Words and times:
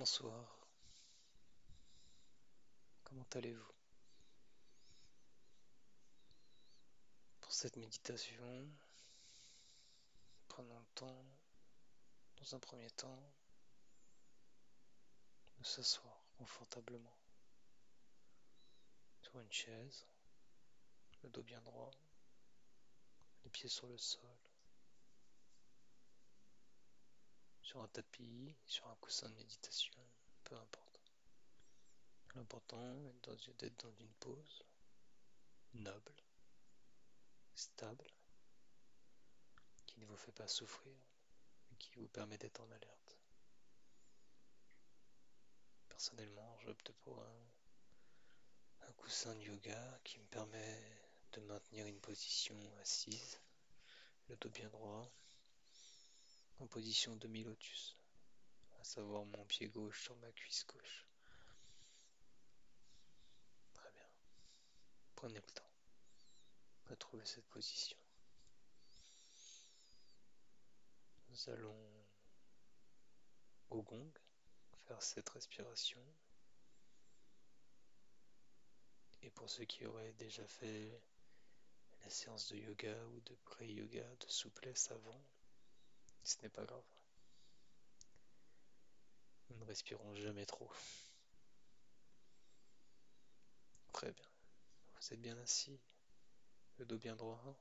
Bonsoir. 0.00 0.58
Comment 3.04 3.26
allez-vous? 3.34 3.74
Pour 7.42 7.52
cette 7.52 7.76
méditation, 7.76 8.66
prenons 10.48 10.78
le 10.78 10.86
temps, 10.94 11.22
dans 12.38 12.54
un 12.54 12.58
premier 12.60 12.90
temps, 12.92 13.22
de 15.58 15.64
s'asseoir 15.64 16.18
confortablement 16.38 17.18
sur 19.20 19.38
une 19.38 19.52
chaise, 19.52 20.06
le 21.22 21.28
dos 21.28 21.42
bien 21.42 21.60
droit, 21.60 21.90
les 23.44 23.50
pieds 23.50 23.68
sur 23.68 23.86
le 23.86 23.98
sol, 23.98 24.39
sur 27.70 27.82
un 27.82 27.86
tapis, 27.86 28.52
sur 28.66 28.88
un 28.88 28.96
coussin 28.96 29.28
de 29.28 29.34
méditation, 29.36 29.94
peu 30.42 30.56
importe. 30.56 31.00
L'important 32.34 32.96
est 33.28 33.60
d'être 33.60 33.84
dans 33.84 33.94
une 33.94 34.12
pause 34.14 34.64
noble, 35.74 36.16
stable, 37.54 38.10
qui 39.86 40.00
ne 40.00 40.06
vous 40.06 40.16
fait 40.16 40.32
pas 40.32 40.48
souffrir 40.48 40.96
qui 41.78 41.94
vous 41.94 42.08
permet 42.08 42.38
d'être 42.38 42.60
en 42.60 42.70
alerte. 42.72 43.16
Personnellement, 45.90 46.58
j'opte 46.64 46.90
pour 47.04 47.22
un 48.80 48.92
coussin 48.96 49.32
de 49.36 49.42
yoga 49.42 50.00
qui 50.02 50.18
me 50.18 50.26
permet 50.26 50.82
de 51.34 51.40
maintenir 51.42 51.86
une 51.86 52.00
position 52.00 52.56
assise, 52.80 53.38
le 54.28 54.36
dos 54.38 54.50
bien 54.50 54.68
droit, 54.70 55.08
position 56.66 57.16
demi-lotus, 57.16 57.96
à 58.80 58.84
savoir 58.84 59.24
mon 59.24 59.44
pied 59.44 59.68
gauche 59.68 60.02
sur 60.02 60.16
ma 60.16 60.30
cuisse 60.32 60.66
gauche. 60.66 61.06
Très 63.74 63.90
bien. 63.92 64.08
Prenez 65.14 65.34
le 65.40 65.52
temps 65.52 65.70
de 66.86 66.94
trouver 66.94 67.24
cette 67.24 67.46
position. 67.46 67.96
Nous 71.28 71.48
allons 71.48 71.90
au 73.70 73.82
gong 73.82 74.10
faire 74.86 75.02
cette 75.02 75.28
respiration. 75.30 76.00
Et 79.22 79.30
pour 79.30 79.48
ceux 79.48 79.64
qui 79.64 79.86
auraient 79.86 80.12
déjà 80.14 80.44
fait 80.46 81.00
la 82.02 82.10
séance 82.10 82.48
de 82.48 82.56
yoga 82.56 82.96
ou 83.06 83.20
de 83.20 83.34
pré-yoga, 83.44 84.04
de 84.16 84.26
souplesse 84.26 84.90
avant, 84.90 85.22
ce 86.22 86.40
n'est 86.42 86.48
pas 86.48 86.64
grave. 86.64 86.84
Nous 89.50 89.56
ne 89.58 89.64
respirons 89.64 90.14
jamais 90.14 90.46
trop. 90.46 90.70
Très 93.92 94.12
bien. 94.12 94.28
Vous 94.94 95.12
êtes 95.12 95.20
bien 95.20 95.36
assis, 95.38 95.80
le 96.78 96.84
dos 96.84 96.98
bien 96.98 97.16
droit, 97.16 97.56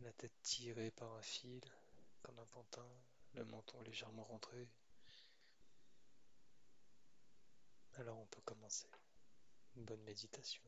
la 0.00 0.12
tête 0.12 0.32
tirée 0.42 0.90
par 0.90 1.12
un 1.12 1.22
fil, 1.22 1.60
comme 2.22 2.38
un 2.38 2.46
pantin, 2.46 2.86
le 3.34 3.44
menton 3.44 3.80
légèrement 3.82 4.24
rentré. 4.24 4.68
Alors 7.96 8.18
on 8.18 8.26
peut 8.26 8.40
commencer. 8.42 8.88
Une 9.76 9.84
bonne 9.84 10.02
méditation. 10.02 10.62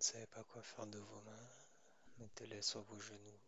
Ne 0.00 0.04
savez 0.04 0.26
pas 0.28 0.42
quoi 0.44 0.62
faire 0.62 0.86
de 0.86 0.98
vos 0.98 1.20
mains, 1.20 1.48
mettez-les 2.16 2.62
sur 2.62 2.80
vos 2.80 2.98
genoux, 2.98 3.40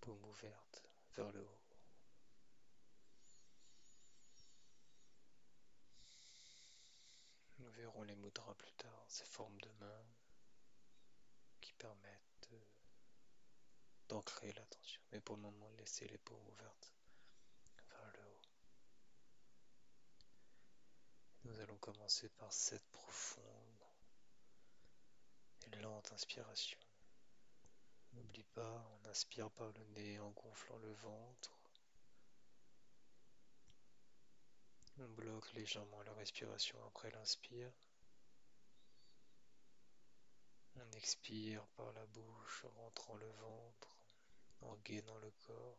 paume 0.00 0.24
ouverte 0.26 0.84
vers 1.16 1.32
le 1.32 1.40
haut. 1.40 1.60
Nous 7.58 7.68
verrons 7.70 8.04
les 8.04 8.14
mudras 8.14 8.54
plus 8.54 8.72
tard, 8.74 9.04
ces 9.08 9.24
formes 9.24 9.60
de 9.60 9.70
mains 9.80 10.06
qui 11.60 11.72
permettent 11.72 12.50
d'ancrer 14.08 14.52
l'attention. 14.52 15.02
Mais 15.10 15.20
pour 15.20 15.34
le 15.34 15.42
moment, 15.42 15.68
laissez 15.78 16.06
les 16.06 16.18
paumes 16.18 16.46
ouvertes 16.46 16.94
vers 17.90 18.12
le 18.12 18.22
haut. 18.22 18.42
Nous 21.42 21.58
allons 21.58 21.78
commencer 21.78 22.28
par 22.28 22.52
cette 22.52 22.86
profonde 22.92 23.77
lente 25.80 26.12
inspiration. 26.12 26.78
N'oublie 28.12 28.44
pas, 28.54 28.84
on 28.92 29.08
inspire 29.08 29.50
par 29.50 29.68
le 29.68 29.84
nez 29.94 30.18
en 30.18 30.30
gonflant 30.30 30.78
le 30.78 30.92
ventre. 30.92 31.58
On 35.00 35.08
bloque 35.08 35.52
légèrement 35.52 36.02
la 36.02 36.12
respiration 36.14 36.78
après 36.86 37.10
l'inspire. 37.10 37.70
On 40.76 40.96
expire 40.96 41.64
par 41.76 41.92
la 41.92 42.06
bouche 42.06 42.64
en 42.64 42.82
rentrant 42.82 43.16
le 43.16 43.28
ventre, 43.28 43.96
en 44.62 44.76
gainant 44.84 45.18
le 45.18 45.30
corps. 45.46 45.78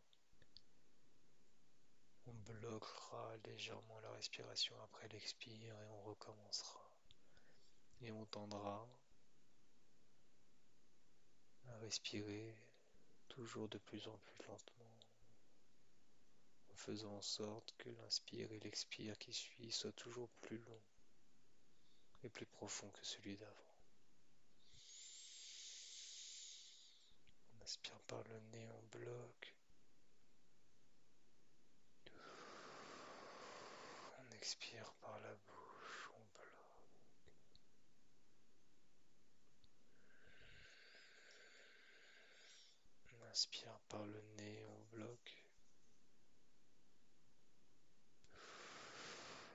On 2.26 2.32
bloquera 2.32 3.36
légèrement 3.44 3.98
la 4.00 4.12
respiration 4.12 4.74
après 4.82 5.08
l'expire 5.08 5.74
et 5.80 5.86
on 5.86 6.02
recommencera. 6.02 6.90
Et 8.02 8.12
on 8.12 8.24
tendra 8.26 8.86
respirer 11.78 12.54
toujours 13.28 13.68
de 13.68 13.78
plus 13.78 14.06
en 14.08 14.16
plus 14.18 14.46
lentement, 14.46 14.98
en 16.72 16.76
faisant 16.76 17.16
en 17.16 17.22
sorte 17.22 17.74
que 17.78 17.88
l'inspire 17.90 18.50
et 18.52 18.60
l'expire 18.60 19.18
qui 19.18 19.32
suit 19.32 19.72
soient 19.72 19.92
toujours 19.92 20.28
plus 20.40 20.58
longs 20.58 20.82
et 22.22 22.28
plus 22.28 22.46
profonds 22.46 22.90
que 22.90 23.04
celui 23.04 23.36
d'avant. 23.36 23.74
On 27.54 27.62
inspire 27.62 27.98
par 28.00 28.22
le 28.24 28.40
nez, 28.52 28.70
en 28.70 28.98
bloc. 28.98 29.54
On 34.18 34.34
expire 34.36 34.92
par 35.00 35.18
la 35.20 35.34
bouche. 35.34 35.59
Inspire 43.30 43.78
par 43.88 44.04
le 44.04 44.20
nez, 44.38 44.64
on 44.66 44.96
bloque. 44.96 45.44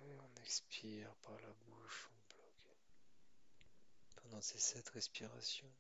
Et 0.06 0.16
on 0.18 0.42
expire 0.42 1.14
par 1.16 1.38
la 1.42 1.52
bouche, 1.66 2.10
on 2.10 2.34
bloque. 2.34 2.78
Pendant 4.16 4.42
ces 4.42 4.60
sept 4.60 4.88
respirations, 4.90 5.72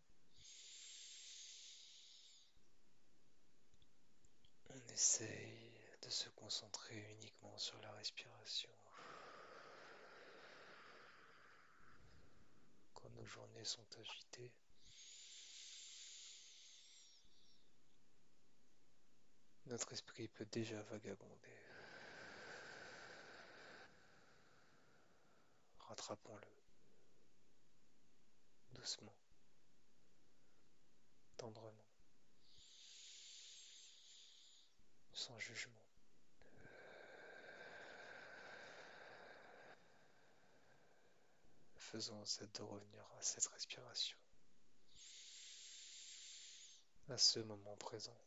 on 4.69 4.93
essaye 4.93 5.71
de 6.01 6.09
se 6.09 6.27
concentrer 6.29 6.97
uniquement 7.13 7.57
sur 7.57 7.79
la 7.81 7.91
respiration. 7.93 8.69
Quand 12.93 13.09
nos 13.11 13.25
journées 13.25 13.63
sont 13.63 13.87
agitées, 13.99 14.51
Notre 19.75 19.91
esprit 19.91 20.29
peut 20.29 20.45
déjà 20.45 20.81
vagabonder. 20.83 21.59
Rattrapons-le. 25.79 26.47
Doucement. 28.71 29.13
Tendrement. 31.35 31.89
Sans 35.11 35.37
jugement. 35.39 35.73
Faisons 41.75 42.23
cette 42.23 42.55
de 42.55 42.63
revenir 42.63 43.03
à 43.19 43.21
cette 43.21 43.47
respiration. 43.47 44.17
À 47.09 47.17
ce 47.17 47.39
moment 47.41 47.75
présent. 47.75 48.17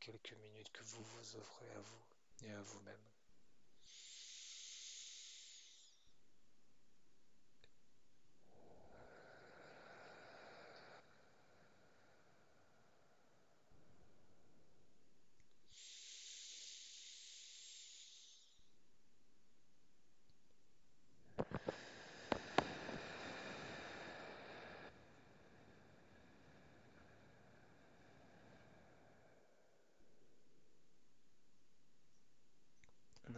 Quelques 0.00 0.34
minutes 0.42 0.70
que 0.72 0.82
vous 0.84 1.02
vous 1.02 1.36
offrez 1.36 1.70
à 1.72 1.80
vous 1.80 2.46
et 2.46 2.52
à 2.52 2.62
vous-même. 2.62 3.11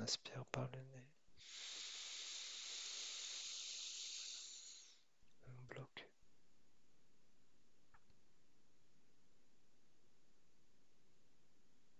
Inspire 0.04 0.44
par 0.52 0.68
le 0.74 0.78
nez. 0.78 1.08
On 5.48 5.74
bloque. 5.74 6.06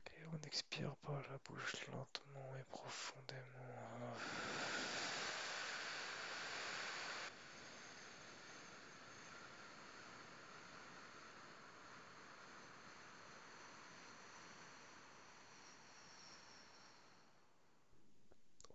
Et 0.06 0.26
on 0.32 0.46
expire 0.46 0.94
par 0.96 1.22
la 1.30 1.38
bouche 1.46 1.86
lentement 1.90 2.54
et 2.60 2.64
profondément. 2.64 3.38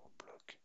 On 0.02 0.10
bloque. 0.24 0.58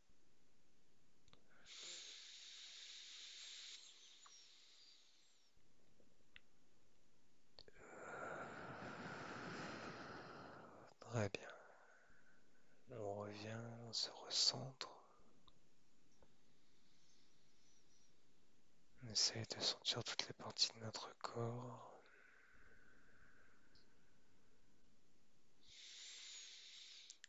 Très 11.24 11.40
bien. 11.40 12.98
On 12.98 13.14
revient, 13.14 13.56
on 13.88 13.92
se 13.94 14.10
recentre. 14.10 14.90
On 19.02 19.08
essaye 19.10 19.46
de 19.56 19.58
sentir 19.58 20.04
toutes 20.04 20.28
les 20.28 20.34
parties 20.34 20.70
de 20.74 20.80
notre 20.80 21.16
corps. 21.20 22.02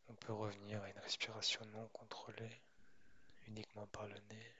On 0.09 0.15
peut 0.15 0.33
revenir 0.33 0.83
à 0.83 0.89
une 0.89 0.99
respiration 0.99 1.65
non 1.67 1.87
contrôlée, 1.93 2.61
uniquement 3.47 3.87
par 3.87 4.07
le 4.07 4.19
nez. 4.29 4.55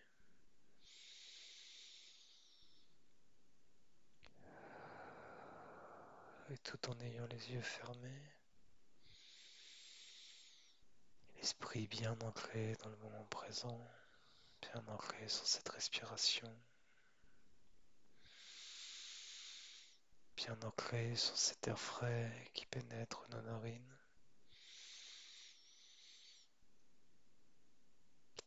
Et 6.52 6.58
tout 6.60 6.90
en 6.90 6.98
ayant 7.02 7.26
les 7.26 7.52
yeux 7.52 7.62
fermés, 7.62 8.24
l'esprit 11.46 11.86
bien 11.86 12.18
ancré 12.24 12.76
dans 12.82 12.90
le 12.90 12.98
moment 12.98 13.24
présent, 13.26 13.80
bien 14.64 14.84
ancré 14.88 15.28
sur 15.28 15.46
cette 15.46 15.70
respiration, 15.70 16.52
bien 20.36 20.58
ancré 20.64 21.16
sur 21.16 21.38
cet 21.38 21.68
air 21.68 21.80
frais 21.80 22.50
qui 22.56 22.66
pénètre 22.66 23.28
nos 23.30 23.44
narines. 23.44 23.96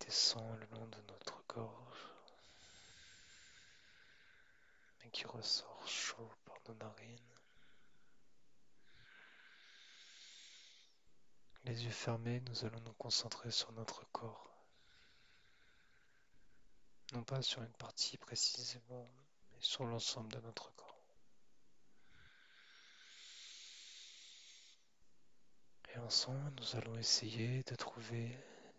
descend 0.01 0.59
le 0.59 0.67
long 0.73 0.87
de 0.89 1.01
notre 1.09 1.41
gorge 1.47 2.09
et 5.05 5.11
qui 5.11 5.25
ressort 5.27 5.87
chaud 5.87 6.33
par 6.47 6.57
nos 6.67 6.75
narines. 6.75 7.38
Les 11.69 11.85
yeux 11.85 11.91
fermés, 11.91 12.41
nous 12.49 12.65
allons 12.65 12.81
nous 12.81 12.95
concentrer 12.95 13.51
sur 13.51 13.71
notre 13.73 14.03
corps. 14.11 14.51
Non 17.13 17.23
pas 17.23 17.43
sur 17.43 17.63
une 17.63 17.75
partie 17.75 18.17
précisément, 18.17 19.07
mais 19.53 19.59
sur 19.61 19.85
l'ensemble 19.85 20.33
de 20.33 20.41
notre 20.41 20.73
corps. 20.73 21.05
Et 25.95 25.99
ensemble, 25.99 26.59
nous 26.59 26.77
allons 26.77 26.97
essayer 26.97 27.63
de 27.65 27.75
trouver 27.75 28.35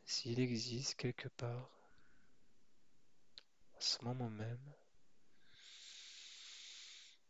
s'il 0.08 0.40
existe 0.40 0.96
quelque 0.96 1.28
part, 1.28 1.70
à 3.78 3.82
ce 3.82 4.04
moment 4.04 4.32
même, 4.32 4.74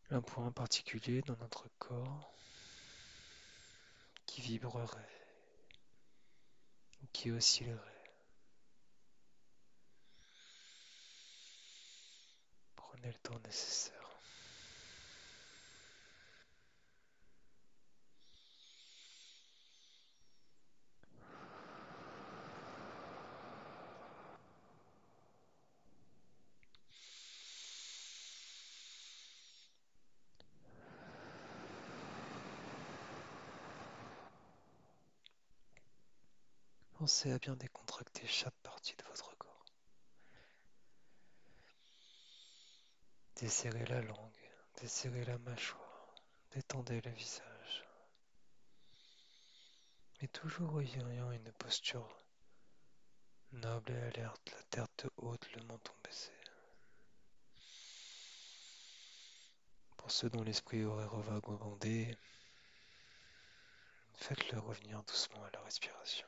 un 0.10 0.22
point 0.22 0.54
particulier 0.54 1.22
dans 1.24 1.36
notre 1.36 1.68
corps 1.80 2.34
qui 4.26 4.40
vibrerait, 4.40 5.19
qui 7.08 7.32
oscillerait. 7.32 7.78
Prenez 12.76 13.08
le 13.08 13.20
temps 13.22 13.40
nécessaire. 13.46 13.99
Pensez 37.00 37.32
à 37.32 37.40
bien 37.40 37.56
décontracter 37.56 38.28
chaque 38.28 38.58
partie 38.62 38.94
de 38.98 39.06
votre 39.06 39.34
corps. 39.38 39.66
Desserrez 43.38 43.86
la 43.86 44.02
langue, 44.02 44.52
desserrez 44.82 45.24
la 45.24 45.38
mâchoire, 45.38 46.14
détendez 46.52 47.00
le 47.00 47.12
visage. 47.12 47.88
Mais 50.22 50.28
toujours 50.28 50.82
ayant 50.82 51.32
une 51.32 51.54
posture 51.54 52.18
noble 53.54 53.94
et 53.94 54.18
alerte, 54.18 54.52
la 54.52 54.64
tête 54.64 55.08
haute, 55.16 55.50
le 55.56 55.64
menton 55.64 55.94
baissé. 56.04 56.34
Pour 59.96 60.12
ceux 60.12 60.30
dont 60.30 60.44
l'esprit 60.44 60.84
aurait 60.84 61.06
revagabondé, 61.06 62.14
faites-le 64.16 64.60
revenir 64.60 65.02
doucement 65.04 65.46
à 65.46 65.52
la 65.52 65.62
respiration. 65.62 66.28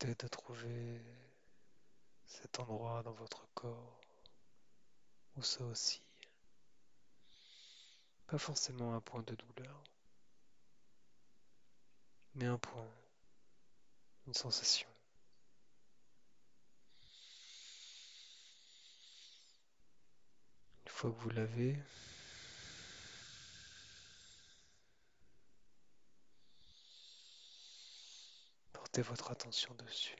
De 0.00 0.28
trouver 0.28 1.00
cet 2.26 2.60
endroit 2.60 3.02
dans 3.02 3.12
votre 3.12 3.46
corps 3.54 4.00
où 5.36 5.42
ça 5.42 5.64
aussi. 5.64 6.02
Pas 8.26 8.38
forcément 8.38 8.94
un 8.94 9.00
point 9.00 9.22
de 9.22 9.34
douleur, 9.34 9.82
mais 12.34 12.46
un 12.46 12.58
point, 12.58 12.88
une 14.26 14.34
sensation. 14.34 14.88
Une 20.84 20.92
fois 20.92 21.10
que 21.10 21.16
vous 21.16 21.30
l'avez, 21.30 21.78
votre 29.02 29.30
attention 29.30 29.74
dessus. 29.74 30.16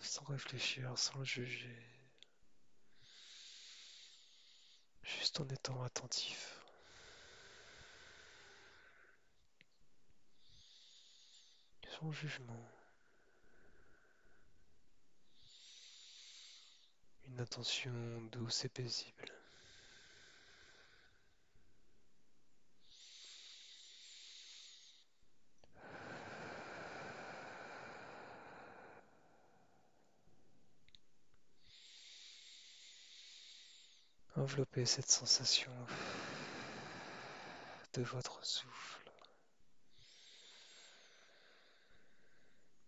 Sans 0.00 0.24
réfléchir, 0.24 0.96
sans 0.98 1.22
juger. 1.24 1.86
Juste 5.02 5.40
en 5.40 5.48
étant 5.48 5.82
attentif. 5.82 6.64
Sans 12.00 12.12
jugement. 12.12 12.79
Une 17.32 17.40
attention 17.40 17.92
douce 18.32 18.64
et 18.64 18.68
paisible. 18.68 19.32
Enveloppez 34.36 34.84
cette 34.84 35.10
sensation 35.10 35.70
de 37.94 38.02
votre 38.02 38.44
souffle. 38.44 39.10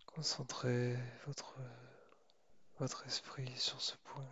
Concentrez 0.05 0.97
votre, 1.25 1.55
votre 2.83 3.07
esprit 3.07 3.49
sur 3.55 3.79
ce 3.79 3.95
point. 4.03 4.27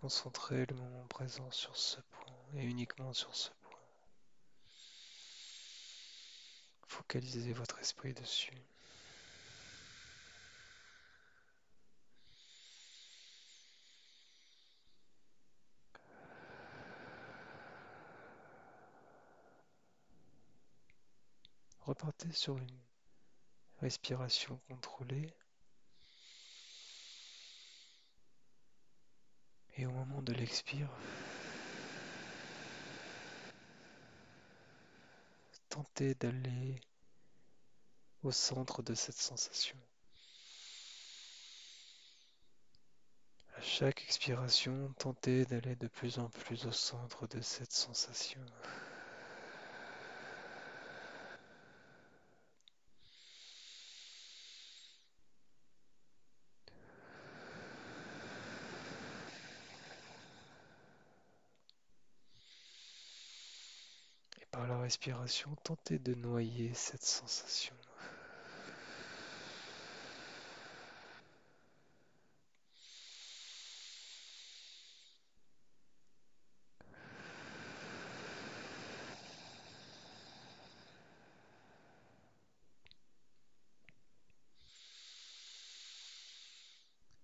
Concentrez 0.00 0.64
le 0.64 0.74
moment 0.74 1.06
présent 1.08 1.50
sur 1.50 1.76
ce 1.76 2.00
point 2.10 2.34
et 2.54 2.64
uniquement 2.64 3.12
sur 3.12 3.36
ce 3.36 3.50
point. 3.50 3.78
focalisez 6.86 7.52
votre 7.52 7.78
esprit 7.80 8.14
dessus. 8.14 8.54
Repartez 21.82 22.32
sur 22.32 22.56
une 22.56 22.80
respiration 23.82 24.58
contrôlée. 24.68 25.34
Et 29.76 29.86
au 29.86 29.90
moment 29.90 30.22
de 30.22 30.32
l'expire, 30.32 30.88
tentez 35.68 36.14
d'aller 36.14 36.80
au 38.22 38.30
centre 38.30 38.82
de 38.82 38.94
cette 38.94 39.16
sensation. 39.16 39.76
À 43.56 43.60
chaque 43.62 44.02
expiration, 44.02 44.92
tentez 44.98 45.44
d'aller 45.44 45.76
de 45.76 45.88
plus 45.88 46.18
en 46.18 46.28
plus 46.28 46.66
au 46.66 46.72
centre 46.72 47.26
de 47.26 47.40
cette 47.40 47.72
sensation. 47.72 48.40
Et 64.40 64.46
par 64.50 64.66
la 64.66 64.76
respiration, 64.94 65.50
tentez 65.64 65.98
de 65.98 66.14
noyer 66.14 66.72
cette 66.72 67.02
sensation. 67.02 67.74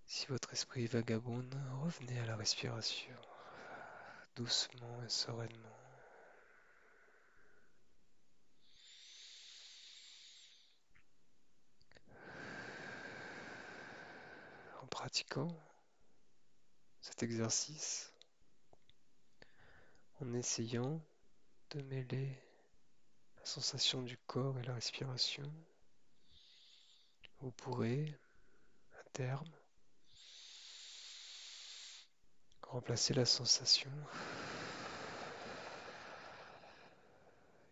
Si 0.07 0.25
votre 0.27 0.51
esprit 0.51 0.87
vagabonde, 0.87 1.55
revenez 1.83 2.19
à 2.19 2.25
la 2.25 2.35
respiration, 2.35 3.15
doucement 4.35 5.01
et 5.05 5.09
sereinement. 5.09 5.81
En 14.81 14.87
pratiquant 15.11 15.53
cet 17.01 17.21
exercice, 17.21 18.13
en 20.21 20.33
essayant 20.35 21.01
de 21.71 21.81
mêler 21.81 22.41
la 23.37 23.43
sensation 23.43 24.03
du 24.03 24.17
corps 24.19 24.57
et 24.57 24.63
la 24.63 24.73
respiration, 24.73 25.43
vous 27.41 27.51
pourrez, 27.51 28.17
à 29.01 29.03
terme, 29.11 29.51
remplacer 32.61 33.13
la 33.13 33.25
sensation 33.25 33.91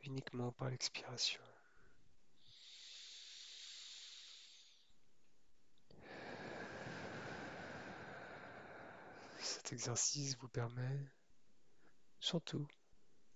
uniquement 0.03 0.51
par 0.51 0.69
l'expiration. 0.69 1.49
Exercice 9.72 10.36
vous 10.38 10.48
permet 10.48 11.00
surtout 12.20 12.68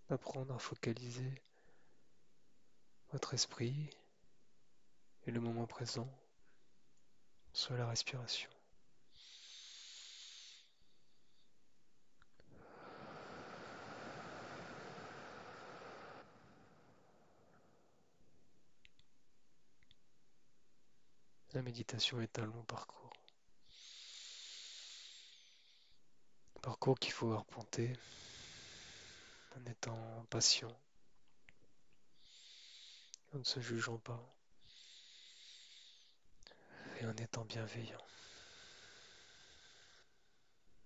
d'apprendre 0.10 0.54
à 0.56 0.60
focaliser 0.60 1.42
votre 3.12 3.36
esprit 3.36 3.90
et 5.28 5.32
le 5.32 5.40
moment 5.40 5.68
présent 5.68 6.10
sur 7.54 7.78
la 7.78 7.88
respiration. 7.88 8.50
La 21.54 21.62
méditation 21.62 22.20
est 22.20 22.40
un 22.40 22.48
long 22.48 22.63
parcours. 22.63 23.13
Un 26.52 26.52
parcours 26.63 26.98
qu'il 26.98 27.12
faut 27.12 27.34
arpenter 27.34 27.91
en 29.58 29.70
étant 29.70 30.25
patient, 30.29 30.74
en 33.34 33.39
ne 33.39 33.43
se 33.43 33.60
jugeant 33.60 33.98
pas 33.98 34.24
et 37.01 37.05
en 37.05 37.15
étant 37.17 37.43
bienveillant. 37.43 38.05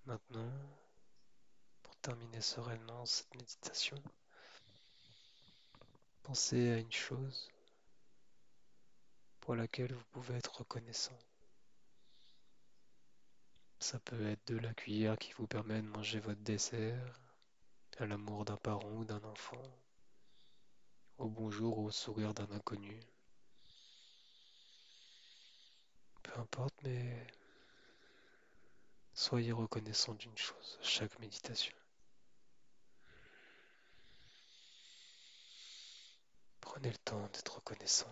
Maintenant, 0.07 0.51
pour 1.83 1.95
terminer 1.97 2.41
sereinement 2.41 3.05
cette 3.05 3.35
méditation, 3.35 4.01
pensez 6.23 6.71
à 6.71 6.77
une 6.79 6.91
chose 6.91 7.51
pour 9.41 9.55
laquelle 9.55 9.93
vous 9.93 10.05
pouvez 10.11 10.37
être 10.37 10.57
reconnaissant. 10.57 11.19
Ça 13.79 13.99
peut 13.99 14.27
être 14.27 14.47
de 14.47 14.57
la 14.57 14.73
cuillère 14.73 15.17
qui 15.17 15.33
vous 15.33 15.47
permet 15.47 15.81
de 15.81 15.87
manger 15.87 16.19
votre 16.19 16.41
dessert, 16.41 17.19
à 17.99 18.05
l'amour 18.05 18.45
d'un 18.45 18.57
parent 18.57 18.91
ou 18.91 19.05
d'un 19.05 19.23
enfant, 19.23 19.61
au 21.17 21.29
bonjour 21.29 21.77
ou 21.77 21.85
au 21.85 21.91
sourire 21.91 22.33
d'un 22.33 22.51
inconnu. 22.51 22.99
Peu 26.23 26.39
importe, 26.39 26.75
mais 26.83 27.25
soyez 29.13 29.51
reconnaissant 29.51 30.13
d'une 30.15 30.37
chose, 30.37 30.79
chaque 30.81 31.17
méditation. 31.19 31.75
Prenez 36.61 36.89
le 36.91 36.97
temps 36.97 37.27
d'être 37.33 37.55
reconnaissant. 37.55 38.11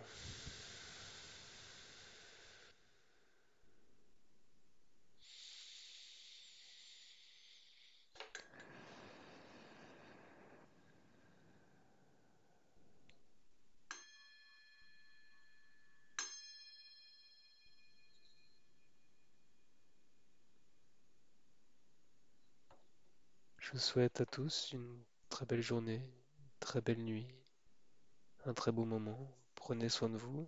Je 23.65 23.71
vous 23.71 23.79
souhaite 23.79 24.21
à 24.21 24.27
tous 24.27 24.73
une 24.73 25.03
très 25.27 25.47
belle 25.47 25.63
journée, 25.63 25.95
une 25.95 26.49
très 26.59 26.81
belle 26.81 27.03
nuit, 27.03 27.25
un 28.45 28.53
très 28.53 28.71
beau 28.71 28.85
moment. 28.85 29.17
Prenez 29.55 29.89
soin 29.89 30.07
de 30.07 30.17
vous. 30.17 30.47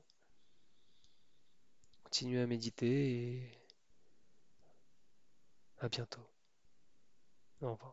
Continuez 2.04 2.42
à 2.42 2.46
méditer 2.46 3.10
et 3.10 3.52
à 5.80 5.90
bientôt. 5.90 6.30
Au 7.62 7.72
revoir. 7.72 7.92